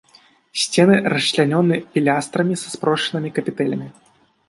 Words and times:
Сцены 0.61 0.95
расчлянёны 1.13 1.75
пілястрамі 1.93 2.59
са 2.65 2.75
спрошчанымі 2.75 3.29
капітэлямі. 3.41 3.87